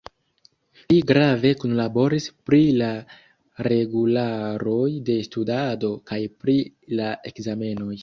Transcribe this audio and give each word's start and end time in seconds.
Li 0.91 0.95
grave 1.11 1.51
kunlaboris 1.63 2.29
pri 2.51 2.61
la 2.79 2.89
regularoj 3.69 4.83
de 5.11 5.21
studado 5.31 5.97
kaj 6.13 6.23
pri 6.43 6.61
la 7.01 7.17
ekzamenoj. 7.35 7.97